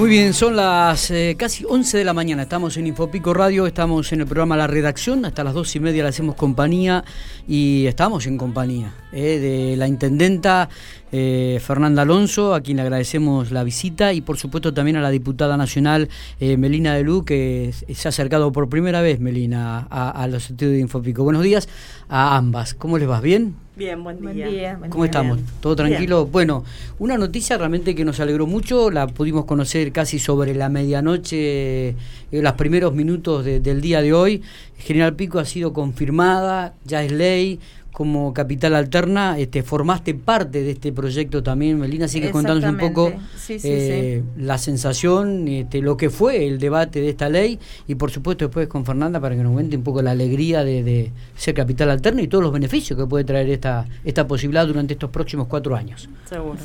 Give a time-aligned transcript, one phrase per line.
[0.00, 2.44] Muy bien, son las eh, casi 11 de la mañana.
[2.44, 5.26] Estamos en Infopico Radio, estamos en el programa La Redacción.
[5.26, 7.04] Hasta las dos y media le hacemos compañía
[7.46, 10.70] y estamos en compañía eh, de la intendenta
[11.12, 15.10] eh, Fernanda Alonso, a quien le agradecemos la visita, y por supuesto también a la
[15.10, 16.08] diputada nacional
[16.40, 21.24] Melina Delú, que se ha acercado por primera vez, Melina, a, los estudios de Infopico.
[21.24, 21.68] Buenos días
[22.08, 22.72] a ambas.
[22.72, 23.20] ¿Cómo les vas?
[23.20, 23.54] ¿Bien?
[23.80, 24.78] Bien, buen día.
[24.90, 25.38] ¿Cómo estamos?
[25.62, 26.26] ¿Todo tranquilo?
[26.26, 26.64] Bueno,
[26.98, 31.96] una noticia realmente que nos alegró mucho, la pudimos conocer casi sobre la medianoche, en
[32.30, 34.42] eh, los primeros minutos del día de hoy.
[34.76, 37.58] General Pico ha sido confirmada, ya es ley,
[37.92, 42.78] como Capital Alterna, este, formaste parte de este proyecto también, Melina, así que contanos un
[42.78, 43.12] poco
[43.48, 48.46] eh, la sensación, este, lo que fue el debate de esta ley y por supuesto
[48.46, 52.22] después con Fernanda para que nos cuente un poco la alegría de, ser Capital Alterna
[52.22, 56.08] y todos los beneficios que puede traer esta, esta posibilidad durante estos próximos cuatro años.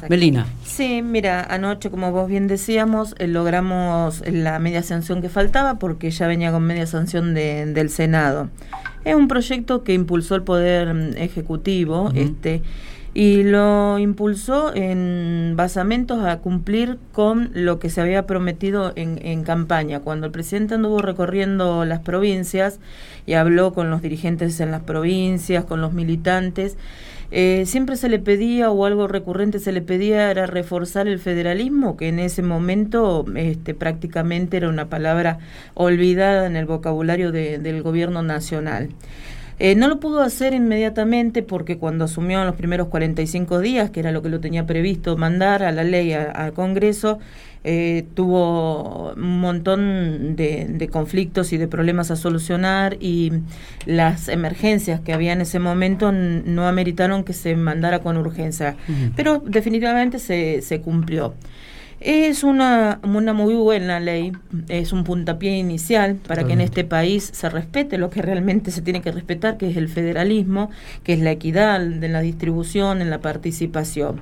[0.10, 0.46] Melina.
[0.64, 6.12] Sí, mira, anoche, como vos bien decíamos, eh, logramos la media sanción que faltaba porque
[6.12, 8.50] ya venía con media sanción del Senado.
[9.04, 12.62] Es un proyecto que impulsó el Poder mm, Ejecutivo este,
[13.14, 19.44] y lo impulsó en basamentos a cumplir con lo que se había prometido en, en
[19.44, 20.00] campaña.
[20.02, 22.80] Cuando el presidente anduvo recorriendo las provincias
[23.26, 26.78] y habló con los dirigentes en las provincias, con los militantes,
[27.32, 31.98] eh, siempre se le pedía, o algo recurrente se le pedía, era reforzar el federalismo,
[31.98, 35.40] que en ese momento este, prácticamente era una palabra
[35.74, 38.90] olvidada en el vocabulario del gobierno nacional.
[39.58, 44.02] Eh, no lo pudo hacer inmediatamente porque cuando asumió en los primeros 45 días, que
[44.02, 47.20] era lo que lo tenía previsto mandar a la ley al Congreso,
[47.68, 53.32] eh, tuvo un montón de, conflictos y de problemas a solucionar y
[53.88, 58.76] las emergencias que había en ese momento no ameritaron que se mandara con urgencia,
[59.16, 61.34] pero definitivamente se, se cumplió.
[62.02, 64.34] Es una, una muy buena ley,
[64.68, 68.82] es un puntapié inicial para que en este país se respete lo que realmente se
[68.82, 70.70] tiene que respetar, que es el federalismo,
[71.04, 74.22] que es la equidad en la distribución, en la participación.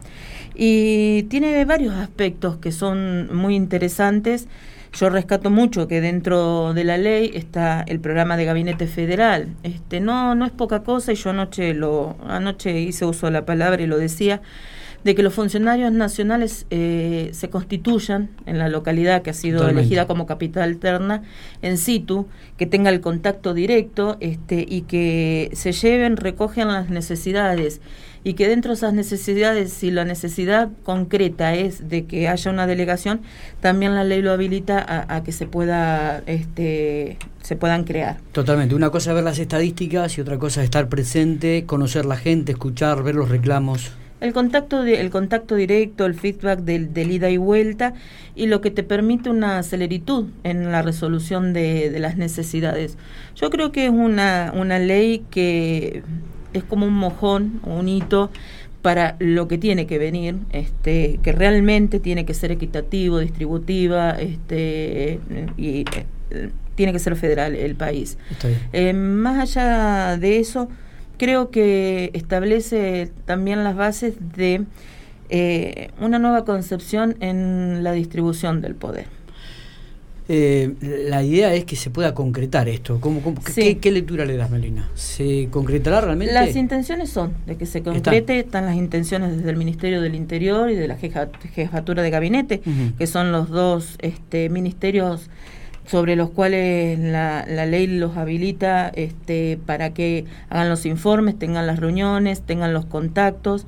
[0.55, 4.47] Y tiene varios aspectos que son muy interesantes.
[4.93, 9.47] Yo rescato mucho que dentro de la ley está el programa de gabinete federal.
[9.63, 13.45] Este no no es poca cosa y yo anoche lo anoche hice uso de la
[13.45, 14.41] palabra y lo decía
[15.03, 20.07] de que los funcionarios nacionales eh, se constituyan en la localidad que ha sido elegida
[20.07, 21.23] como capital alterna
[21.61, 22.27] en situ,
[22.57, 27.81] que tenga el contacto directo este, y que se lleven, recojan las necesidades
[28.25, 32.65] y que dentro de esas necesidades, si la necesidad concreta es de que haya una
[32.65, 33.21] delegación,
[33.59, 38.17] también la ley lo habilita a, a que se pueda este, se puedan crear.
[38.31, 38.75] Totalmente.
[38.75, 42.53] Una cosa es ver las estadísticas y otra cosa es estar presente, conocer la gente,
[42.53, 43.91] escuchar, ver los reclamos.
[44.23, 47.93] El contacto, de, el contacto directo, el feedback del, del, ida y vuelta
[48.35, 52.97] y lo que te permite una celeritud en la resolución de, de las necesidades.
[53.35, 56.03] Yo creo que es una, una ley que
[56.53, 58.31] es como un mojón, un hito
[58.81, 65.19] para lo que tiene que venir, este, que realmente tiene que ser equitativo, distributiva, este,
[65.57, 65.85] y
[66.31, 68.17] eh, tiene que ser federal el país.
[68.73, 70.69] Eh, más allá de eso,
[71.17, 74.65] creo que establece también las bases de
[75.29, 79.07] eh, una nueva concepción en la distribución del poder.
[80.29, 83.01] Eh, la idea es que se pueda concretar esto.
[83.01, 83.21] ¿Cómo,
[83.53, 84.89] ¿qué, lectura le das, Melina?
[84.93, 86.33] ¿Se concretará realmente?
[86.33, 90.69] Las intenciones son de que se concrete, están, las intenciones desde el Ministerio del Interior
[90.69, 92.61] y de la Jefatura de Gabinete,
[92.97, 95.29] que son los dos este, ministerios
[95.85, 101.67] sobre los cuales la, la, ley los habilita este, para que hagan los informes, tengan
[101.67, 103.65] las reuniones, tengan los contactos.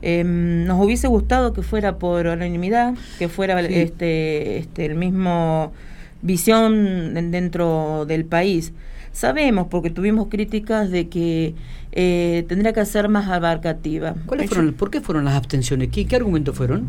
[0.00, 5.72] Em, nos hubiese gustado que fuera por unanimidad, que fuera este, este, el mismo
[6.22, 8.72] visión dentro del país.
[9.12, 11.54] Sabemos, porque tuvimos críticas de que
[11.92, 14.14] eh, tendría que ser más abarcativa.
[14.26, 15.88] ¿Cuáles fueron, ¿Por qué fueron las abstenciones?
[15.88, 16.86] ¿Qué, qué argumentos fueron?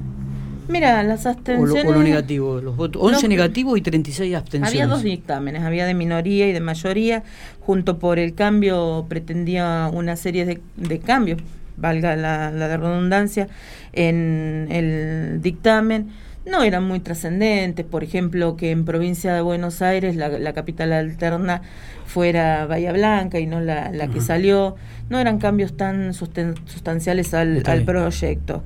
[0.70, 1.86] Mira, las abstenciones...
[1.86, 3.02] O lo, negativo, los votos.
[3.02, 4.82] 11 negativos y 36 abstenciones.
[4.82, 7.24] Había dos dictámenes, había de minoría y de mayoría.
[7.60, 11.42] Junto por el cambio pretendía una serie de, de cambios,
[11.76, 13.48] valga la, la redundancia,
[13.94, 16.10] en el dictamen.
[16.46, 20.94] No eran muy trascendentes, por ejemplo, que en provincia de Buenos Aires la, la capital
[20.94, 21.62] alterna
[22.06, 24.76] fuera Bahía Blanca y no la, la que salió.
[25.10, 28.64] No eran cambios tan sustanciales al, al proyecto.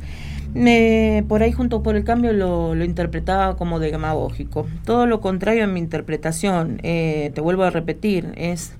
[0.54, 4.68] Me, por ahí junto por el cambio lo, lo, interpretaba como demagógico.
[4.86, 8.76] Todo lo contrario en mi interpretación, eh, te vuelvo a repetir, es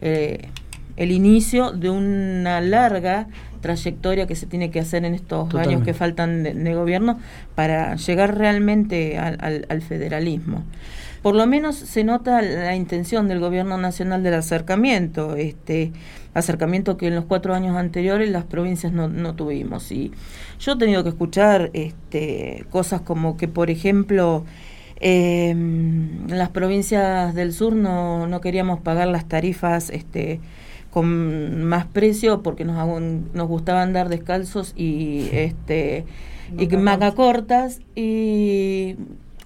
[0.00, 0.48] eh,
[0.96, 3.28] el inicio de una larga
[3.60, 7.18] trayectoria que se tiene que hacer en estos años que faltan de, gobierno
[7.54, 10.64] para llegar realmente al, federalismo.
[11.22, 15.92] Por lo menos se nota la intención del gobierno nacional del acercamiento, este
[16.34, 19.92] acercamiento que en los cuatro años anteriores las provincias no, no tuvimos.
[19.92, 20.12] Y
[20.58, 24.44] yo he tenido que escuchar este, cosas como que, por ejemplo,
[24.96, 30.40] en las provincias del sur no, no queríamos pagar las tarifas este,
[30.90, 36.04] con más precio porque nos, nos gustaba andar descalzos y este
[36.58, 36.68] y
[37.16, 38.96] cortas y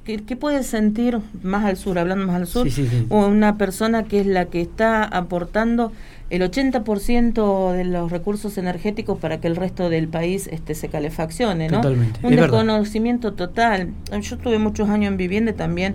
[0.06, 2.68] ¿qué, puede sentir más al sur, hablando más al sur,
[3.10, 5.92] una persona que es la que está aportando
[6.30, 11.68] el 80% de los recursos energéticos para que el resto del país este, se calefaccione,
[11.68, 11.80] ¿no?
[12.22, 13.90] Un desconocimiento total.
[14.20, 15.94] Yo tuve muchos años en vivienda también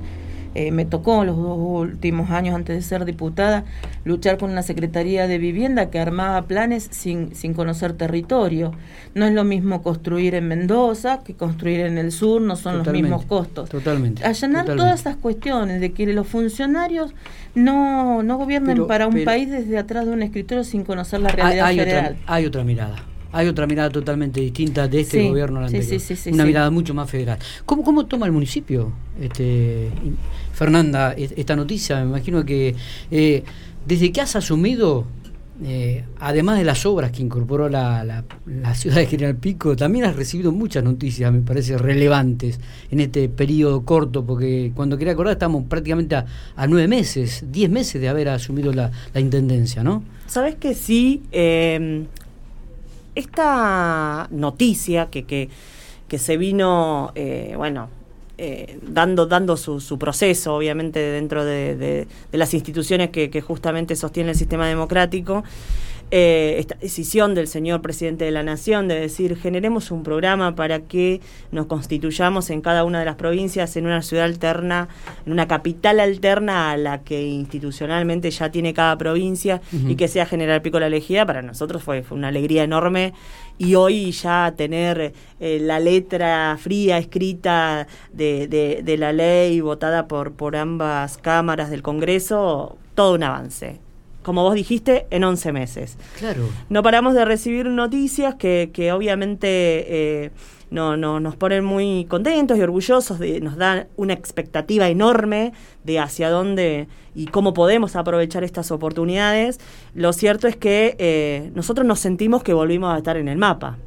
[0.54, 3.64] eh, me tocó los dos últimos años antes de ser diputada
[4.04, 8.74] luchar con una Secretaría de Vivienda que armaba planes sin, sin conocer territorio.
[9.16, 12.88] No es lo mismo construir en Mendoza que construir en el sur, no son los
[12.92, 13.70] mismos costos.
[13.70, 14.26] Totalmente.
[14.26, 17.14] Allanar todas esas cuestiones de que los funcionarios
[17.56, 21.68] no, no gobiernen para un país desde atrás de un escritorio sin conocer la realidad
[21.68, 22.18] hay, federal.
[22.22, 26.02] Otra, hay otra mirada hay otra mirada totalmente distinta de este gobierno al anterior.
[26.32, 27.40] Una mirada mucho más federal.
[27.66, 29.90] ¿Cómo, ¿Cómo toma el municipio, este,
[30.54, 31.98] Fernanda, esta noticia?
[31.98, 32.76] Me imagino que
[33.10, 33.44] eh,
[33.86, 35.06] desde que has asumido,
[35.64, 40.16] eh, además de las obras que incorporó la, la, ciudad de General Pico, también has
[40.16, 45.64] recibido muchas noticias, me parece, relevantes en este periodo corto, porque cuando quería acordar estamos
[45.68, 46.26] prácticamente a,
[46.68, 50.04] nueve meses, diez meses de haber asumido la, intendencia, ¿no?
[50.28, 52.06] Sabes que sí, eh,
[53.16, 55.50] esta noticia que, que,
[56.08, 57.90] que se vino, eh, bueno,
[58.38, 63.96] eh, dando, dando su, su, proceso, obviamente, dentro de, de, las instituciones que, que, justamente
[63.96, 65.44] sostienen el sistema democrático,
[66.14, 70.82] eh, esta decisión del señor presidente de la Nación de decir generemos un programa para
[70.82, 71.22] que
[71.52, 74.90] nos constituyamos en cada una de las provincias en una ciudad alterna,
[75.26, 80.26] en una capital alterna a la que institucionalmente ya tiene cada provincia y que sea
[80.26, 83.14] General Pico la elegida, para nosotros fue, fue una alegría enorme.
[83.58, 90.08] Y hoy ya tener eh, la letra fría escrita de, de, de la ley votada
[90.08, 93.80] por, por ambas cámaras del Congreso, todo un avance
[94.24, 95.98] como vos dijiste, en 11 meses.
[96.18, 96.48] Claro.
[96.70, 100.32] No paramos de recibir noticias que, que obviamente eh,
[100.72, 105.54] no, no, nos ponen muy contentos y orgullosos, de, nos dan una expectativa enorme
[105.84, 109.60] de hacia dónde y cómo podemos aprovechar estas oportunidades.
[109.94, 113.78] Lo cierto es que eh, nosotros nos sentimos que volvimos a estar en el mapa.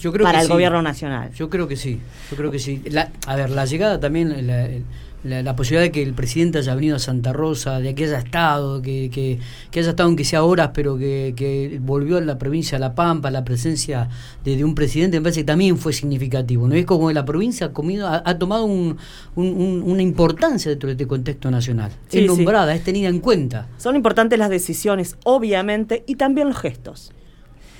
[0.00, 1.32] Yo creo para el gobierno nacional.
[1.32, 2.00] Yo creo que sí,
[2.30, 2.82] yo creo que sí.
[3.26, 4.68] a ver, la llegada también, la,
[5.24, 8.82] la, posibilidad de que el presidente haya venido a Santa Rosa, de que haya estado,
[8.82, 9.38] que, que,
[9.80, 13.44] haya estado aunque sea horas, pero que, volvió a la provincia de La Pampa, la
[13.44, 14.08] presencia
[14.44, 16.68] de, un presidente, me parece que también fue significativo.
[16.68, 21.50] ¿No es como la provincia ha, comido, ha, tomado una importancia dentro de este contexto
[21.50, 21.90] nacional?
[22.10, 23.68] es nombrada, es tenida en cuenta.
[23.78, 27.12] Son importantes las decisiones, obviamente, y también los gestos.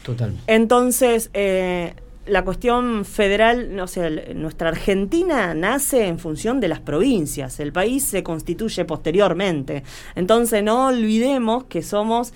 [0.02, 0.42] Totalmente.
[0.46, 1.94] Entonces, eh,
[2.26, 8.04] la cuestión federal, o sea, nuestra Argentina nace en función de las provincias, el país
[8.04, 9.82] se constituye posteriormente.
[10.14, 12.32] Entonces no olvidemos que somos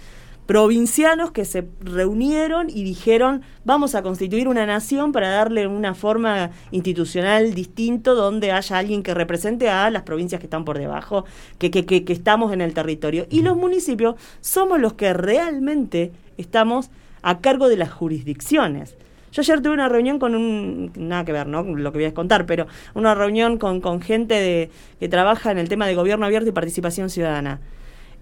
[0.46, 6.52] provincianos que se reunieron y dijeron vamos a constituir una nación para darle una forma
[6.70, 11.26] institucional distinto donde haya alguien que represente a las provincias que están por debajo,
[11.58, 13.26] que, que, que, que estamos en el territorio.
[13.28, 16.88] Y los municipios somos los que realmente estamos
[17.20, 18.96] a cargo de las jurisdicciones.
[19.32, 21.62] Yo ayer tuve una reunión con un, nada que ver, ¿no?
[21.62, 24.70] Lo que voy a contar, pero una reunión con, con gente de,
[25.00, 27.60] que trabaja en el tema de gobierno abierto y participación ciudadana.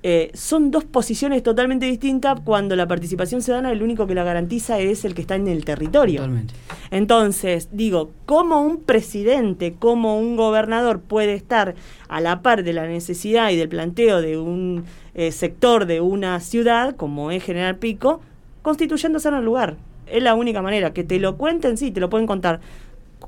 [0.02, 4.78] Eh, son dos posiciones totalmente distintas cuando la participación ciudadana el único que la garantiza
[4.78, 6.20] es el que está en el territorio.
[6.20, 6.54] Totalmente.
[6.90, 11.74] Entonces, digo, ¿cómo un presidente, cómo un gobernador puede estar
[12.08, 14.84] a la par de la necesidad y del planteo de un
[15.14, 18.20] eh, sector de una ciudad, como es General Pico,
[18.62, 19.76] constituyéndose en el lugar?
[20.06, 20.92] Es la única manera.
[20.92, 22.60] Que te lo cuenten, sí, te lo pueden contar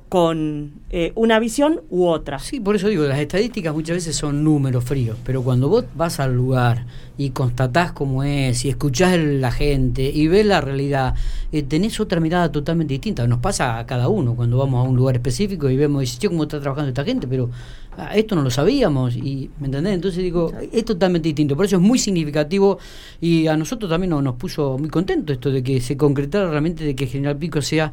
[0.08, 2.38] con eh, una visión u otra.
[2.38, 6.18] Sí, por eso digo, las estadísticas muchas veces son números fríos, pero cuando vos vas
[6.18, 6.86] al lugar
[7.18, 11.14] y constatás cómo es, y escuchás a la gente y ves la realidad,
[11.52, 13.26] eh, tenés otra mirada totalmente distinta.
[13.26, 16.28] Nos pasa a cada uno cuando vamos a un lugar específico y vemos, y che,
[16.28, 17.50] cómo está trabajando esta gente, pero
[17.98, 19.94] ah, esto no lo sabíamos, y ¿me entendés?
[19.94, 22.78] Entonces digo, es totalmente distinto, por eso es muy significativo
[23.20, 26.84] y a nosotros también nos, nos puso muy contentos esto de que se concretara realmente
[26.84, 27.92] de que General Pico sea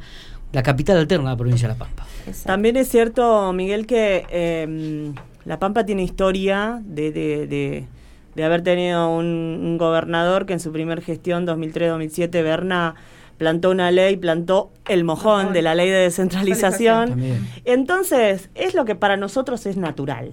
[0.56, 2.08] la capital alterna de la provincia de La Pampa.
[2.46, 7.86] También es cierto, Miguel, que em, La Pampa tiene historia de, de,
[8.36, 12.96] de, haber tenido un, gobernador que en su primer gestión, 2003-2007, Berna,
[13.38, 17.22] plantó una ley, plantó el mojón de la ley de descentralización.
[17.66, 20.32] Entonces, es lo que para nosotros es natural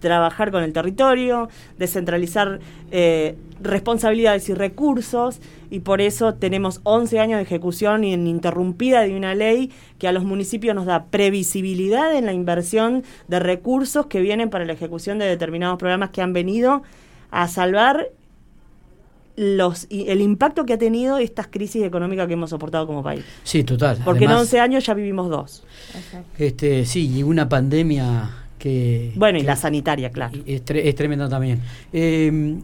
[0.00, 2.60] trabajar con el territorio, descentralizar
[2.92, 5.40] eh, responsabilidades y recursos,
[5.70, 10.24] y por eso tenemos 11 años de ejecución ininterrumpida de una ley que a los
[10.24, 15.26] municipios nos da previsibilidad en la inversión de recursos que vienen para la ejecución de
[15.26, 16.82] determinados programas que han venido
[17.30, 18.10] a salvar
[19.36, 23.24] los el impacto que ha tenido estas crisis económicas que hemos soportado como país.
[23.44, 23.98] Sí, total.
[24.04, 25.62] Porque en 11 años ya vivimos dos.
[26.36, 29.12] Este, sí, y una pandemia que...
[29.14, 30.36] Bueno, y la sanitaria, claro.
[30.44, 31.60] Es, tremenda también.
[31.92, 32.58] Eh,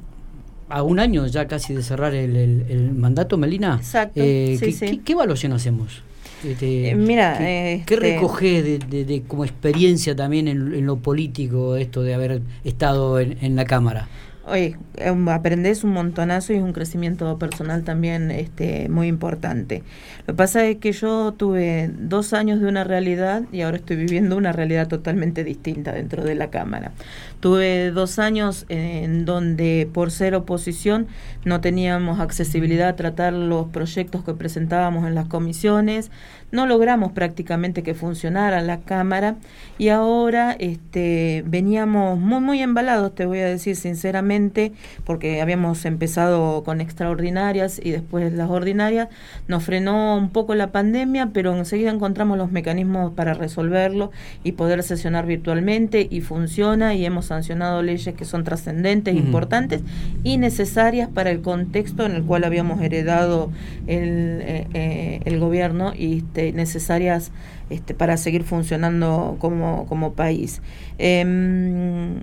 [0.69, 3.77] a un año ya casi de cerrar el, mandato, Melina.
[3.77, 4.21] Exacto.
[4.23, 4.59] Eh,
[5.05, 6.03] ¿qué, evaluación hacemos?
[6.43, 12.15] Este, eh, mira, ¿qué, este recoges de, como experiencia también en, lo político esto de
[12.15, 14.09] haber estado en la Cámara?
[14.47, 19.83] Oye, em, aprendes un montonazo y es un crecimiento personal también este, muy importante.
[20.27, 23.97] Lo que pasa es que yo tuve dos años de una realidad y ahora estoy
[23.97, 26.93] viviendo una realidad totalmente distinta dentro de la Cámara.
[27.41, 31.07] Tuve dos años en donde por ser oposición
[31.47, 36.11] no teníamos accesibilidad a tratar los proyectos que presentábamos en las comisiones,
[36.53, 39.37] no logramos prácticamente que funcionara la Cámara
[39.79, 44.73] y ahora este, veníamos muy, muy embalados, te voy a decir sinceramente,
[45.05, 49.09] porque habíamos empezado con extraordinarias y después las ordinarias,
[49.49, 54.11] nos frenó un poco la pandemia, pero enseguida encontramos los mecanismos para resolverlo
[54.43, 59.83] y poder sesionar virtualmente y funciona y hemos sancionado leyes que son trascendentes, importantes
[60.23, 63.51] y necesarias para el contexto en el cual habíamos heredado
[63.87, 67.33] el, eh, eh, el gobierno y este, necesarias
[67.71, 70.61] este, para seguir funcionando como, como país.
[70.99, 72.21] Em,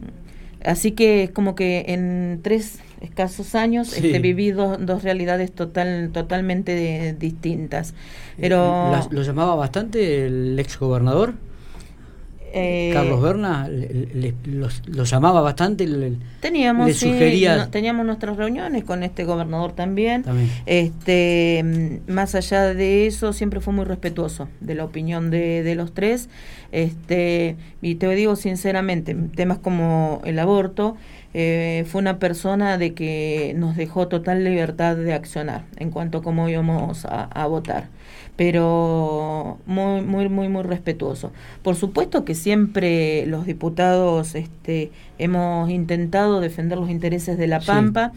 [0.64, 7.16] así que es como que en tres escasos años este, viví dos, realidades total, totalmente
[7.20, 7.94] distintas.
[8.40, 11.34] Pero ¿Lo llamaba bastante el ex gobernador?
[12.54, 13.70] Eh, Carlos Berna
[14.46, 15.88] los, llamaba bastante,
[16.42, 17.00] teníamos,
[17.72, 20.26] teníamos nuestras reuniones con este gobernador también.
[20.66, 25.94] Este, más allá de eso, siempre fue muy respetuoso de la opinión de, de los
[25.94, 26.30] tres.
[26.72, 30.98] Este, y te digo sinceramente, temas como el aborto,
[31.34, 36.22] eh, fue una persona de que nos dejó total libertad de accionar en cuanto a
[36.22, 37.88] cómo íbamos a votar
[38.42, 41.32] pero muy, muy, muy, muy respetuoso.
[41.62, 48.14] Por supuesto que siempre los diputados este, hemos intentado defender los intereses de La Pampa.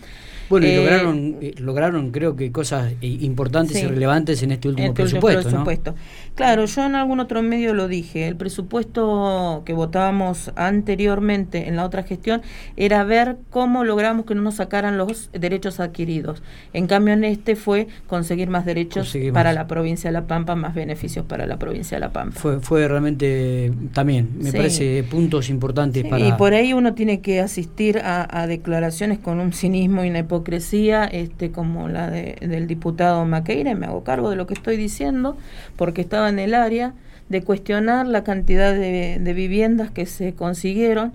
[0.48, 4.68] Bueno, y eh, lograron, eh, lograron creo que cosas eh, importantes y relevantes en este
[4.68, 5.94] último este presupuesto.
[6.34, 11.84] Claro, yo en algún otro medio lo dije, el presupuesto que votábamos anteriormente en la
[11.84, 12.42] otra gestión
[12.76, 16.42] era ver cómo logramos que no nos sacaran los derechos adquiridos.
[16.72, 20.74] En cambio en este fue conseguir más derechos para la provincia de La Pampa, más
[20.74, 22.38] beneficios para la provincia de La Pampa.
[22.38, 26.26] Fue, fue realmente también, me parece, puntos importantes para...
[26.26, 31.52] Y por ahí uno tiene que asistir a, declaraciones con un cinismo una hipocresía este,
[31.52, 35.36] como la del diputado Maqueira, me hago cargo de lo que estoy diciendo,
[35.76, 36.94] porque estaba en el área
[37.28, 41.12] de cuestionar la cantidad de, viviendas que se consiguieron,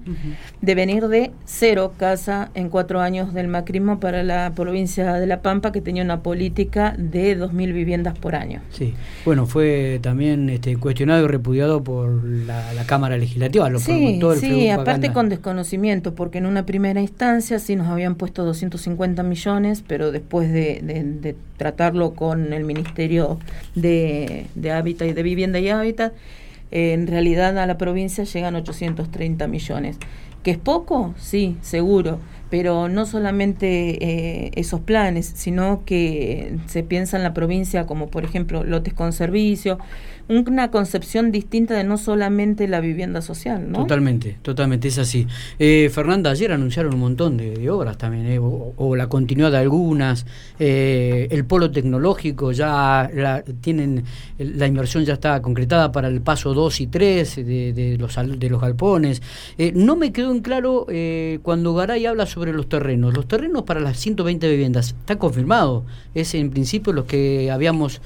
[0.61, 5.41] de venir de cero casa en cuatro años del macrismo para la provincia de La
[5.41, 8.61] Pampa, que tenía una política de 2.000 viviendas por año.
[8.71, 13.69] Sí, bueno, fue también este, cuestionado y repudiado por la, Cámara Legislativa.
[13.69, 18.43] Lo sí, sí aparte con desconocimiento, porque en una primera instancia sí nos habían puesto
[18.45, 18.89] 250
[19.23, 23.39] millones, pero después de, tratarlo con el Ministerio
[23.75, 26.13] de, de Hábitat y de Vivienda y Hábitat,
[26.71, 29.97] en realidad a la provincia llegan 830 millones.
[30.43, 31.13] ¿Que es poco?
[31.17, 37.85] Sí, seguro, pero no solamente eh, esos planes, sino que se piensa en la provincia
[37.85, 39.77] como por ejemplo lotes con servicio,
[40.29, 43.79] una concepción distinta de no solamente la vivienda social, ¿no?
[43.79, 45.25] Totalmente, totalmente, es así.
[45.57, 50.27] Eh, Fernanda, ayer anunciaron un montón de, obras también, eh, o, la continuidad de algunas,
[50.59, 54.03] eh, el polo tecnológico ya la, tienen,
[54.37, 58.61] la inversión ya está concretada para el paso 2 y 3 de, los, de los
[58.61, 59.23] galpones.
[59.73, 60.85] no me quedó en claro
[61.41, 63.13] cuando Garay habla sobre los terrenos.
[63.13, 68.01] Los terrenos para las 120 viviendas, está confirmado, es en principio lo que habíamos,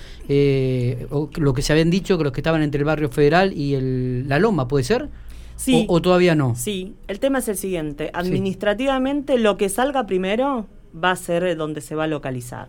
[1.10, 3.76] o lo que se habían dicho que los que estaban entre el barrio federal y
[3.76, 5.10] el, la Loma, ¿puede ser?
[5.56, 5.86] Sí.
[5.88, 6.56] O, todavía no?
[6.56, 8.10] Sí, el tema es el siguiente.
[8.14, 12.68] Administrativamente, lo que salga primero va a ser donde se va a localizar.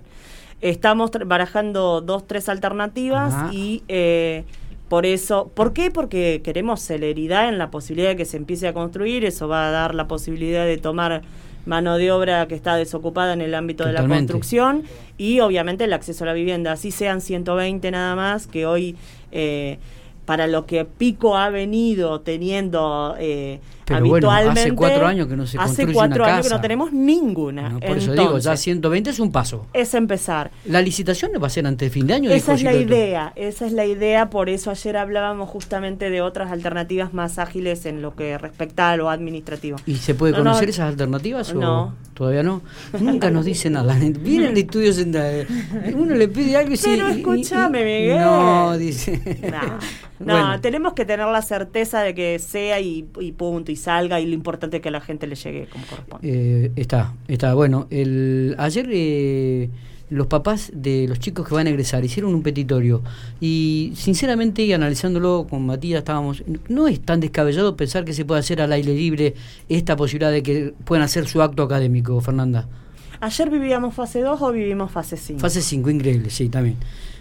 [0.60, 4.44] Estamos barajando dos, tres alternativas y eh,
[4.88, 5.90] por eso, ¿por qué?
[5.90, 9.70] Porque queremos celeridad en la posibilidad de que se empiece a construir, eso va a
[9.70, 11.22] dar la posibilidad de tomar
[11.66, 14.84] mano de obra que está desocupada en el ámbito de la construcción
[15.16, 18.96] y obviamente el acceso a la vivienda, así sean 120 nada más, que hoy
[19.32, 19.78] eh,
[20.24, 23.60] para lo que Pico ha venido teniendo eh,
[23.92, 24.60] habitualmente.
[24.60, 27.78] hace cuatro años que no se Hace cuatro años que no tenemos ninguna.
[27.86, 29.66] por eso digo, ya 120 es un paso.
[29.72, 30.50] Es empezar.
[30.64, 32.30] ¿La licitación va a ser antes de fin de año?
[32.30, 36.50] Esa es la idea, esa es la idea, por eso ayer hablábamos justamente de otras
[36.50, 39.76] alternativas más ágiles en lo que respecta a lo administrativo.
[39.86, 41.94] ¿Y se puede conocer esas alternativas o no?
[42.14, 42.62] todavía no?
[43.00, 43.94] Nunca nos dice nada.
[44.20, 45.46] Viene el estudio central,
[45.94, 48.20] uno le pide algo y Pero escúchame, Miguel.
[48.20, 49.20] No, dice.
[50.20, 53.02] No, tenemos que tener la certeza de que sea y,
[53.36, 56.28] punto, y salga, y lo importante es que a la gente le llegue como corresponde.
[56.28, 57.54] Eh, está, está.
[57.54, 59.70] Bueno, el, ayer eh,
[60.10, 63.02] los papás de los chicos que van a egresar hicieron un petitorio
[63.40, 68.40] y sinceramente y analizándolo con Matías estábamos, no es tan descabellado pensar que se puede
[68.40, 69.34] hacer al aire libre
[69.68, 72.68] esta posibilidad de que puedan hacer su acto académico, Fernanda.
[73.20, 75.40] ¿Ayer vivíamos fase 2 o vivimos fase 5?
[75.40, 76.76] Fase 5, increíble, sí, también.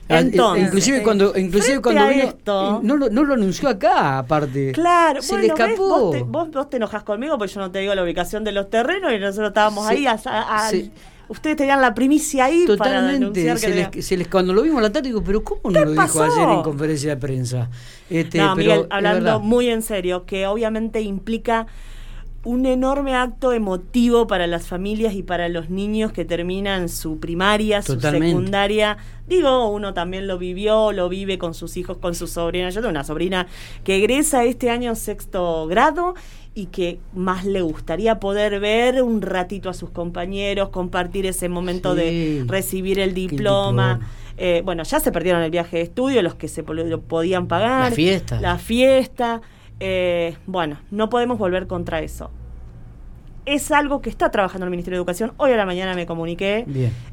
[0.10, 4.74] Ah, Entonces, inclusive cuando, inclusive cuando vino, no, lo, no lo anunció acá, aparte.
[4.74, 6.14] Claro, se le escapó.
[6.26, 9.14] Vos, vos, te, enojas conmigo porque yo no te digo la ubicación de los terrenos
[9.14, 10.06] y nosotros estábamos ahí.
[11.30, 13.46] ustedes tenían la primicia ahí Totalmente.
[13.46, 15.92] para se, les, se les, cuando lo vimos la tarde, digo, pero ¿cómo no lo
[15.92, 17.70] dijo ayer en conferencia de prensa?
[18.10, 21.68] Este, no, Miguel, hablando muy en serio, que obviamente implica
[22.44, 27.82] un enorme acto emotivo para las familias y para los niños que terminan su primaria,
[27.82, 28.98] su secundaria.
[29.28, 32.70] Digo, uno también lo vivió, lo vive con sus hijos, con su sobrina.
[32.70, 33.48] Yo tengo una sobrina
[33.86, 36.16] que egresa este año sexto grado
[36.54, 41.96] y que más le gustaría poder ver un ratito a sus compañeros, compartir ese momento
[41.96, 44.02] de recibir el diploma.
[44.38, 47.92] Eh, bueno, ya se perdieron el viaje de estudio, los que se lo podían pagar.
[47.92, 48.42] La fiesta.
[48.42, 49.42] La fiesta.
[49.86, 52.32] Eh, bueno, no podemos volver contra eso.
[53.46, 55.34] Es algo que está trabajando el Ministerio de Educación.
[55.36, 56.66] Hoy a la mañana me comuniqué,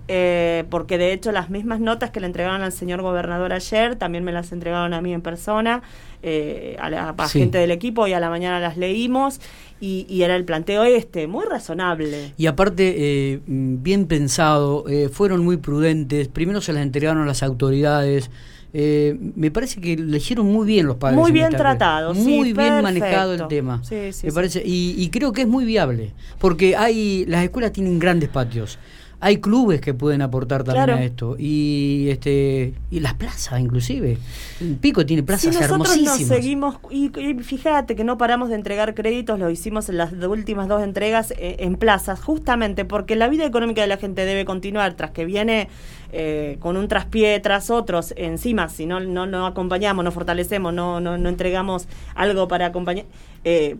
[0.07, 4.23] eh, porque de hecho las mismas notas que le entregaron al señor gobernador ayer, también
[4.23, 5.83] me las entregaron a mí en persona,
[6.23, 9.41] eh, a la gente del equipo, y a la mañana las leímos,
[9.81, 12.35] y, era el planteo este, muy razonable.
[12.37, 18.31] Y aparte, bien pensado, fueron muy prudentes, primero se las entregaron a las autoridades,
[18.73, 21.19] eh, me parece que le hicieron muy bien los padres.
[21.19, 23.83] Muy bien tratado, muy bien manejado el tema.
[24.23, 28.29] me parece y, y, creo que es muy viable, porque hay las escuelas tienen grandes
[28.29, 28.79] patios
[29.21, 31.37] hay clubes que pueden aportar también a esto.
[31.39, 34.17] Y este y las plazas inclusive.
[34.61, 37.11] El pico tiene plazas si nosotros Nos seguimos y,
[37.43, 41.57] fíjate que no paramos de entregar créditos lo hicimos en las últimas dos entregas eh,
[41.61, 44.95] en plazas justamente porque la vida económica de la gente debe continuar.
[44.95, 45.69] Tras que viene
[46.13, 50.99] eh, con un traspié tras otros encima si no no, no acompañamos no fortalecemos no
[51.01, 53.05] no, no entregamos algo para acompañar
[53.45, 53.77] eh,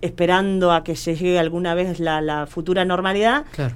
[0.00, 3.74] esperando a que llegue alguna vez la, la futura normalidad claro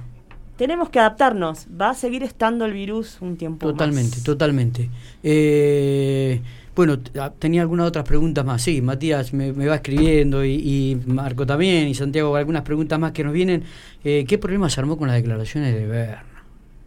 [0.59, 1.67] tenemos que adaptarnos.
[1.69, 4.89] Va a seguir estando el virus un tiempo totalmente, Totalmente,
[5.23, 6.41] eh,
[6.75, 8.61] bueno, ah, tenía algunas otras preguntas más.
[8.61, 13.31] Sí, Matías me, va escribiendo y, Marco también y Santiago algunas preguntas más que nos
[13.31, 13.63] vienen.
[14.03, 16.43] Eh, ¿Qué problema se armó con las declaraciones de Berna?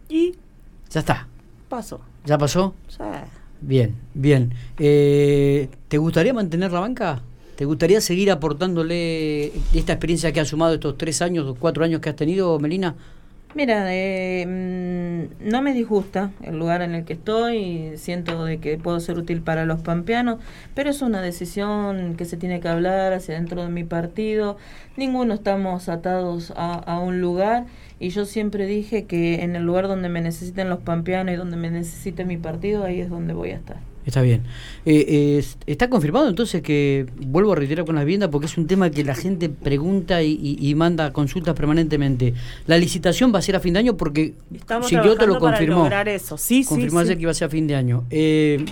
[0.07, 0.35] Y
[0.91, 1.27] ya está.
[1.67, 1.99] Pasó.
[2.25, 2.75] ¿Ya pasó?
[2.87, 3.03] Sí.
[3.61, 4.53] Bien, bien.
[4.77, 7.21] Eh, ¿Te gustaría mantener la banca?
[7.55, 12.01] ¿Te gustaría seguir aportándole esta experiencia que has sumado estos tres años o cuatro años
[12.01, 12.95] que has tenido, Melina?
[13.55, 18.77] Mira, eh, mm, no me disgusta el lugar en el que estoy, siento de que
[18.79, 20.39] puedo ser útil para los pampeanos,
[20.73, 24.57] pero es una decisión que se tiene que hablar hacia dentro de mi partido.
[24.97, 27.65] Ninguno estamos atados a, a un lugar
[27.99, 31.57] y yo siempre dije que en el lugar donde me necesiten los pampeanos y donde
[31.57, 33.92] me necesite mi partido, ahí es donde voy a estar.
[34.05, 34.43] Está bien.
[34.85, 38.89] Eh, ¿Está confirmado entonces que, vuelvo a reiterar con la vivienda, porque es un tema
[38.89, 42.33] que la gente pregunta y, manda consultas permanentemente?
[42.67, 45.83] La licitación va a ser a fin de año porque Estamos lo confirmó.
[45.89, 46.37] Para eso.
[46.37, 48.03] Sí, confirmó sí, que iba a ser a fin de año.
[48.09, 48.65] Eh,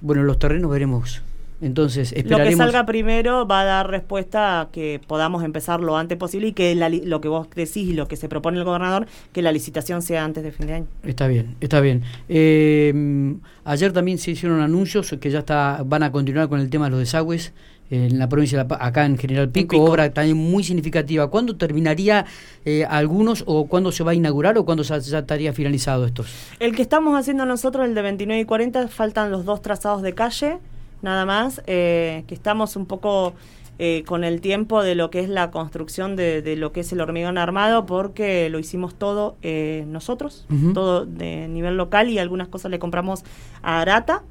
[0.00, 1.22] bueno, los terrenos veremos
[1.60, 2.38] entonces, esperaremos.
[2.38, 6.48] Lo que salga primero va a dar respuesta a que podamos empezar lo antes posible
[6.48, 9.50] y que lo que vos decís y lo que se propone el gobernador, que la
[9.50, 10.86] licitación sea antes de fin de año.
[11.02, 12.02] Está bien, está bien.
[12.28, 16.84] Eh, ayer también se hicieron anuncios que ya está, van a continuar con el tema
[16.86, 17.52] de los desagües
[17.90, 21.28] en la provincia de acá en General Pico, obra también muy significativa.
[21.28, 22.26] ¿Cuándo terminaría
[22.64, 26.28] eh, algunos o cuándo se va a inaugurar o cuándo ya, estaría finalizado estos?
[26.60, 30.14] El que estamos haciendo nosotros, el de 29 y 40, faltan los dos trazados de
[30.14, 30.58] calle
[31.02, 33.34] nada más, eh, que estamos un poco
[33.80, 37.00] eh, con el tiempo de lo que es la construcción de, lo que es el
[37.00, 42.72] hormigón armado, porque lo hicimos todo eh, nosotros, todo de nivel local y algunas cosas
[42.72, 43.22] le compramos
[43.62, 44.24] a Arata.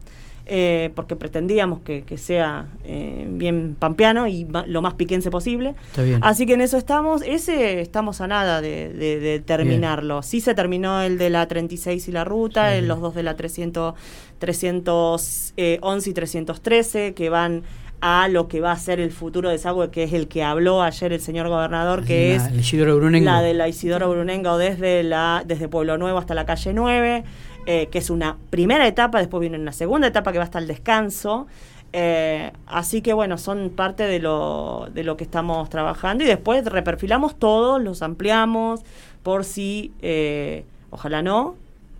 [0.50, 5.76] Eh, porque pretendíamos que, sea eh, bien pampeano y lo más piquense posible.
[6.22, 7.22] Así que en eso estamos.
[7.22, 10.24] Ese estamos a nada de, terminarlo.
[10.24, 13.94] Sí se terminó el de la 36 y la ruta, los dos de la 300,
[14.40, 17.64] 311 y 313, que van
[18.00, 21.12] a lo que va a ser el futuro desagüe, que es el que habló ayer
[21.14, 26.20] el señor gobernador, que es la de la Isidoro Brunengo desde, la, desde Pueblo Nuevo
[26.20, 27.24] hasta la calle 9,
[27.70, 30.68] eh, que es una primera etapa, después viene una segunda etapa que va hasta el
[30.68, 31.48] descanso.
[31.92, 36.64] Eh, así que bueno, son parte de lo, de lo que estamos trabajando y después
[36.64, 38.84] reperfilamos todos, los ampliamos
[39.22, 41.56] por si, eh, ojalá no,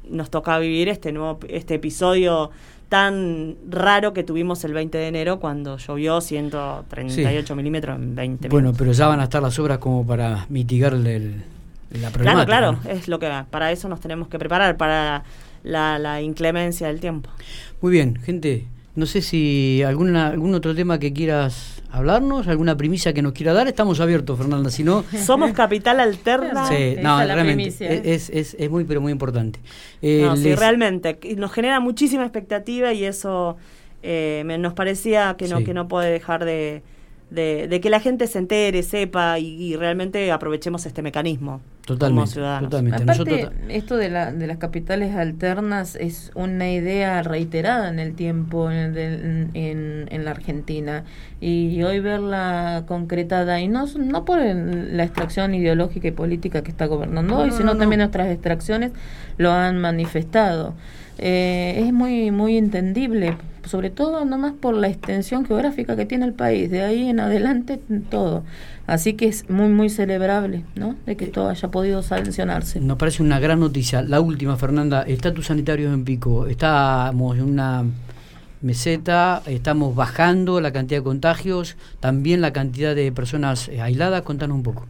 [0.10, 2.50] nos toca vivir este nuevo este episodio
[2.88, 8.72] tan raro que tuvimos el 20 de enero cuando llovió 138 milímetros en 20 Bueno,
[8.78, 11.44] pero ya van a estar las obras como para mitigar el,
[11.92, 12.46] la problemática.
[12.46, 13.46] Claro, claro, es lo que va.
[13.50, 15.24] Para eso nos tenemos que preparar, para
[15.68, 17.30] la, la inclemencia del tiempo.
[17.82, 18.66] Muy bien, gente.
[18.96, 23.54] No sé si alguna, algún otro tema que quieras hablarnos, alguna primicia que nos quiera
[23.54, 23.68] dar.
[23.68, 24.72] Estamos abiertos, Fernanda.
[24.72, 26.68] Si no, somos capital alterna.
[26.68, 29.60] Sí, no, realmente es, es, es, muy, pero muy importante.
[30.02, 31.20] Eh, sí, realmente.
[31.38, 33.58] Nos genera muchísima expectativa y eso
[34.02, 36.82] eh, nos parecía que no, que no puede dejar de,
[37.30, 42.70] de, que la gente se entere, sepa y, realmente aprovechemos este mecanismo totalmente, como ciudadanos.
[42.70, 43.04] Totalmente.
[43.04, 48.72] Aparte, esto de, la, de las capitales alternas es una idea reiterada en el tiempo
[48.72, 51.04] en, en, la Argentina
[51.42, 56.86] y, hoy verla concretada y no, no por la extracción ideológica y política que está
[56.86, 58.92] gobernando hoy, sino también otras extracciones
[59.38, 60.74] lo han manifestado.
[61.20, 63.36] Eh, es muy, muy entendible,
[63.68, 67.80] sobre todo nomás por la extensión geográfica que tiene el país, de ahí en adelante
[68.10, 68.44] todo.
[68.88, 70.96] Así que es muy, muy celebrable, ¿no?
[71.06, 72.80] De que todo haya podido sancionarse.
[72.80, 74.02] Nos parece una gran noticia.
[74.02, 76.48] La última, Fernanda, estatus sanitarios en Pico.
[76.48, 77.84] Estamos en una
[78.62, 84.22] meseta, estamos bajando la cantidad de contagios, también la cantidad de personas eh, aisladas.
[84.22, 84.86] Contanos un poco.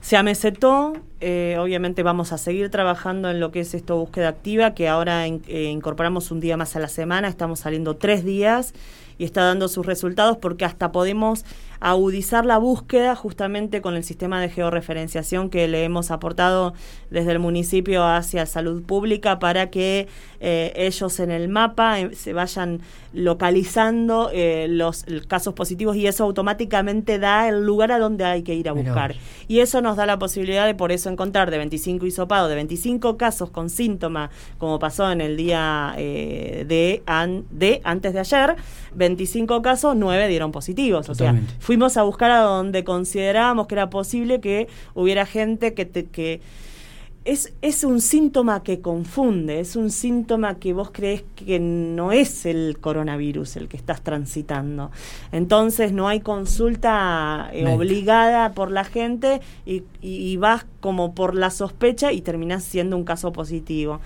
[0.00, 4.74] Se amesetó, eh, obviamente vamos a seguir trabajando en lo que es esto búsqueda activa,
[4.74, 8.72] que ahora eh, incorporamos un día más a la semana, estamos saliendo tres días
[9.18, 11.44] y está dando sus resultados porque hasta podemos
[11.80, 16.74] agudizar la búsqueda justamente con el sistema de georreferenciación que le hemos aportado
[17.10, 20.08] desde el municipio hacia salud pública para que
[20.40, 22.80] eh, ellos en el mapa eh, se vayan
[23.12, 28.54] localizando eh, los casos positivos y eso automáticamente da el lugar a donde hay que
[28.54, 29.14] ir a buscar.
[29.46, 33.16] Y eso nos da la posibilidad de por eso encontrar de 25 hisopados, de 25
[33.16, 37.02] casos con síntoma, como pasó en el día de,
[37.50, 38.56] de antes de ayer,
[38.94, 41.08] 25 casos, 9 dieron positivos.
[41.08, 45.88] O sea, fuimos a buscar a donde considerábamos que era posible que hubiera gente que,
[45.88, 46.40] que
[47.24, 52.46] es, es un síntoma que confunde, es un síntoma que vos crees que no es
[52.46, 54.90] el coronavirus el que estás transitando.
[55.32, 61.50] Entonces no hay consulta eh, obligada por la gente y, y, vas como por la
[61.50, 64.00] sospecha y terminás siendo un caso positivo.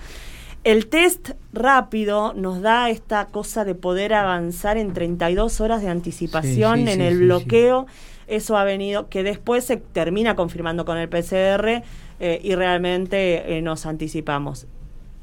[0.63, 6.87] El test rápido nos da esta cosa de poder avanzar en 32 horas de anticipación
[6.87, 7.85] en el bloqueo.
[8.27, 11.83] Eso ha venido, que después se termina confirmando con el PCR
[12.19, 14.67] eh, y realmente eh, nos anticipamos.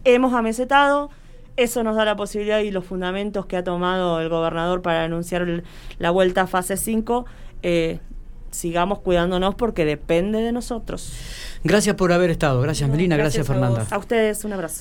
[0.04, 1.10] Hemos amesetado,
[1.56, 5.62] eso nos da la posibilidad y los fundamentos que ha tomado el gobernador para anunciar
[5.98, 7.26] la vuelta a fase 5.
[7.62, 8.00] Eh,
[8.50, 11.12] sigamos cuidándonos porque depende de nosotros.
[11.62, 12.60] Gracias por haber estado.
[12.60, 13.16] Gracias, Melina.
[13.16, 13.86] Gracias, Fernanda.
[13.90, 14.78] A ustedes, un abrazo.